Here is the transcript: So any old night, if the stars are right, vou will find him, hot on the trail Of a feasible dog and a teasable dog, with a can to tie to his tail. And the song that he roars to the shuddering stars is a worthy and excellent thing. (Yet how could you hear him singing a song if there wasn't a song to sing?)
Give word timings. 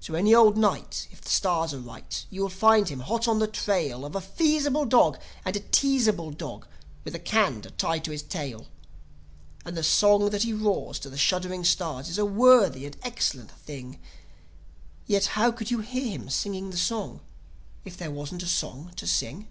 So 0.00 0.14
any 0.14 0.34
old 0.34 0.56
night, 0.56 1.06
if 1.10 1.20
the 1.20 1.28
stars 1.28 1.74
are 1.74 1.78
right, 1.78 2.24
vou 2.30 2.40
will 2.44 2.48
find 2.48 2.88
him, 2.88 3.00
hot 3.00 3.28
on 3.28 3.38
the 3.38 3.46
trail 3.46 4.06
Of 4.06 4.16
a 4.16 4.20
feasible 4.22 4.86
dog 4.86 5.20
and 5.44 5.54
a 5.56 5.60
teasable 5.60 6.30
dog, 6.30 6.66
with 7.04 7.14
a 7.14 7.18
can 7.18 7.60
to 7.60 7.70
tie 7.70 7.98
to 7.98 8.10
his 8.10 8.22
tail. 8.22 8.68
And 9.66 9.76
the 9.76 9.82
song 9.82 10.30
that 10.30 10.44
he 10.44 10.54
roars 10.54 10.98
to 11.00 11.10
the 11.10 11.18
shuddering 11.18 11.64
stars 11.64 12.08
is 12.08 12.16
a 12.16 12.24
worthy 12.24 12.86
and 12.86 12.96
excellent 13.02 13.50
thing. 13.50 13.98
(Yet 15.06 15.26
how 15.36 15.52
could 15.52 15.70
you 15.70 15.80
hear 15.80 16.12
him 16.18 16.30
singing 16.30 16.72
a 16.72 16.76
song 16.78 17.20
if 17.84 17.94
there 17.94 18.10
wasn't 18.10 18.44
a 18.44 18.46
song 18.46 18.94
to 18.96 19.06
sing?) 19.06 19.48